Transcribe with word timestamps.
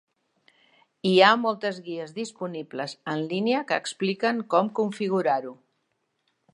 Hi 1.09 1.11
ha 1.25 1.29
moltes 1.41 1.77
guies 1.89 2.15
disponibles 2.17 2.97
en 3.15 3.23
línia 3.35 3.63
que 3.73 3.79
expliquen 3.85 4.43
com 4.57 4.75
configurar-ho. 4.83 5.55